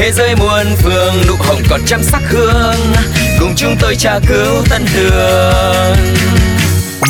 [0.00, 2.76] Thế giới muôn phương nụ hồng còn trăm sắc hương.
[3.40, 5.96] Cùng chúng tôi tra cứu tân đường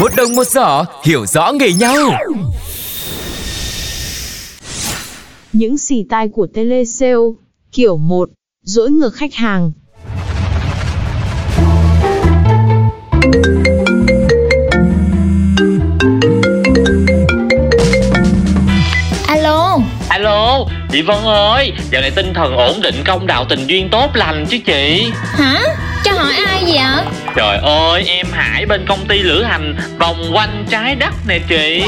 [0.00, 1.96] Một đồng một giỏ hiểu rõ nghề nhau.
[5.52, 7.14] Những xì tai của telesale
[7.72, 8.28] Kiểu 1.
[8.64, 9.72] Dỗi ngược khách hàng.
[19.26, 19.78] Alo,
[20.08, 24.16] Alo, chị Vân ơi, dạo này tinh thần ổn định công đạo tình duyên tốt
[24.16, 25.60] lành chứ chị hả?
[26.04, 27.04] Cho hỏi ai vậy ạ?
[27.36, 31.82] Trời ơi, em Hải bên công ty lữ hành vòng quanh trái đất nè chị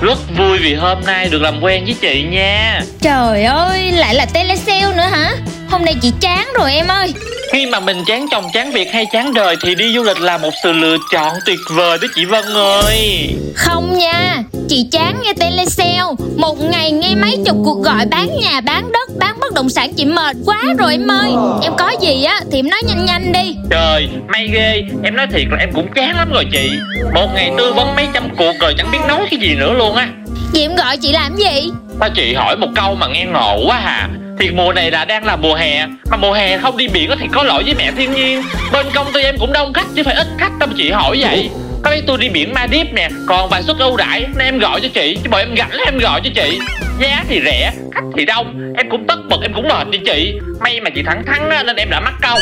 [0.00, 4.26] Rất vui vì hôm nay được làm quen với chị nha Trời ơi, lại là
[4.26, 5.32] telesale nữa hả?
[5.70, 7.14] Hôm nay chị chán rồi em ơi
[7.52, 10.38] Khi mà mình chán chồng chán việc hay chán đời thì đi du lịch là
[10.38, 15.32] một sự lựa chọn tuyệt vời đó chị Vân ơi Không nha, chị chán nghe
[15.40, 16.02] telesale
[16.38, 19.92] Một ngày nghe mấy chục cuộc gọi bán nhà, bán đất, bán bất động sản
[19.92, 21.30] Chị mệt quá rồi em ơi.
[21.62, 23.56] Em có gì á thì em nói nhanh nhanh đi.
[23.70, 26.70] Trời, may ghê, em nói thiệt là em cũng chán lắm rồi chị.
[27.14, 29.94] Một ngày tư vấn mấy trăm cuộc rồi chẳng biết nói cái gì nữa luôn
[29.96, 30.08] á.
[30.52, 31.70] Vậy em gọi chị làm gì?
[32.00, 34.08] Sao chị hỏi một câu mà nghe ngộ quá hà.
[34.40, 37.26] Thì mùa này là đang là mùa hè Mà mùa hè không đi biển thì
[37.32, 38.42] có lỗi với mẹ thiên nhiên.
[38.72, 41.16] Bên công ty em cũng đông khách chứ phải ít khách đâu mà chị hỏi
[41.20, 41.50] vậy
[41.82, 44.80] Có mấy tôi đi biển Maldives nè Còn vài suất ưu đãi nên em gọi
[44.80, 46.58] cho chị Chứ bọn em rảnh em gọi cho chị.
[47.00, 50.32] Giá thì rẻ, khách thì đông Em cũng tất bật em cũng mệt đi chị.
[50.60, 52.40] May mà chị thẳng thắn á, nên em đã mắc công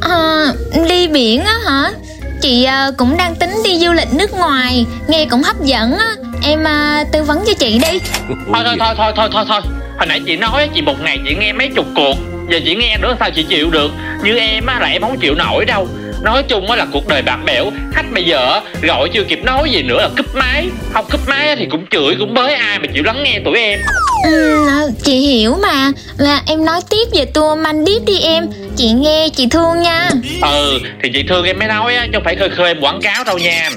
[0.00, 0.46] À,
[0.88, 1.90] đi biển á hả?
[2.40, 6.14] Chị à, cũng đang tính đi du lịch nước ngoài Nghe cũng hấp dẫn á.
[6.42, 7.98] Em à, tư vấn cho chị đi.
[8.28, 9.60] Thôi thôi thôi thôi thôi thôi thôi.
[9.98, 12.14] Hồi nãy chị nói chị một ngày chị nghe mấy chục cuộc
[12.50, 13.90] Giờ chị nghe nữa sao chị chịu được?
[14.24, 15.88] Như em á là em không chịu nổi đâu
[16.22, 19.70] Nói chung á là cuộc đời bạc bẽo Khách bây giờ gọi chưa kịp nói
[19.70, 20.68] gì nữa là cúp máy.
[20.92, 23.80] Không cúp máy thì cũng chửi cũng bới ai mà chịu lắng nghe tụi em.
[24.24, 24.64] Ừ,
[25.02, 25.90] chị hiểu mà.
[26.18, 28.46] Là em nói tiếp về tour Maldives đi em.
[28.76, 30.10] Chị nghe chị thương nha.
[30.42, 33.00] Ừ thì chị thương em mới nói á Chứ không phải khơi khơi em quảng
[33.02, 33.70] cáo đâu nha.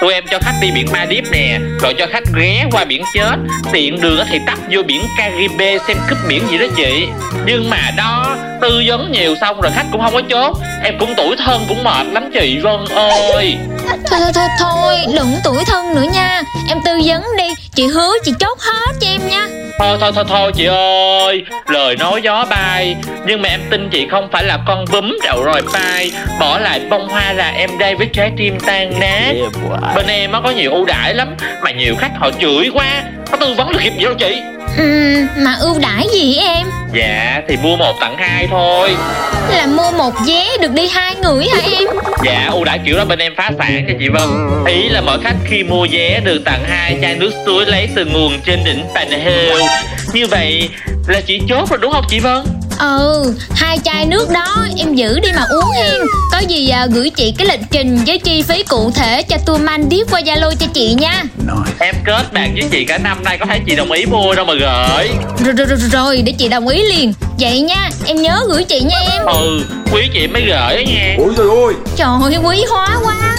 [0.00, 3.36] Tụi em cho khách đi biển Maldives nè Rồi cho khách ghé qua biển chết.
[3.72, 7.06] Tiện đường thì tấp vô biển Caribe xem cướp biển gì đó chị.
[7.46, 11.14] Nhưng mà đó Tư vấn nhiều xong rồi khách cũng không có chốt Em cũng
[11.16, 13.56] tuổi thân cũng mệt lắm chị Vân ơi.
[13.88, 16.42] Thôi thôi thôi thôi Đừng tuổi thân nữa nha.
[16.68, 19.46] Em tư vấn đi Chị hứa chị chốt hết cho em nha.
[19.78, 22.96] Thôi thôi thôi thôi chị ơi Lời nói gió bay.
[23.26, 26.10] Nhưng mà em tin chị không phải là con bướm đậu rồi bay.
[26.40, 29.32] Bỏ lại bông hoa là em đây với trái tim tan nát.
[29.96, 33.02] Bên em nó có nhiều ưu đãi lắm Mà nhiều khách họ chửi quá.
[33.30, 34.42] Có tư vấn được kịp gì đâu chị
[34.76, 36.66] ừ, Mà ưu đãi gì em?
[36.94, 38.96] Dạ thì mua một tặng hai thôi.
[39.50, 41.84] Là mua một vé được đi hai người hả em?
[42.24, 44.28] Dạ ưu đãi kiểu đó bên em phá sản cho chị Vân.
[44.66, 48.04] Ý là mọi khách khi mua vé được tặng hai chai nước suối lấy từ
[48.04, 49.62] nguồn trên đỉnh Pan Hill.
[50.12, 50.68] Như vậy
[51.08, 52.44] là chị chốt rồi đúng không chị Vân
[52.78, 55.94] Ừ Hai chai nước đó em giữ đi mà uống hen
[56.32, 59.60] Có gì à, gửi chị cái lịch trình với chi phí cụ thể cho tour
[59.60, 61.22] Maldives qua Zalo cho chị nha.
[61.80, 64.44] Em kết bạn với chị cả năm nay có thấy chị đồng ý mua đâu
[64.44, 65.08] mà gửi
[65.44, 67.12] rồi, rồi, rồi, rồi để chị đồng ý liền.
[67.38, 69.26] Vậy nha em nhớ gửi chị nha em.
[69.26, 71.16] Ừ quý chị mới gửi á nha.
[71.96, 73.36] Trời ơi quý hóa quá